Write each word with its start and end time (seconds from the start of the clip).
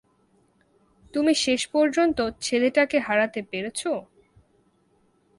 তুমি 1.13 1.33
শেষ 1.35 1.61
পর্যন্ত 1.67 2.17
ছেলেটাকে 2.41 2.97
হারাতে 2.99 3.39
পেরেছ। 3.51 3.81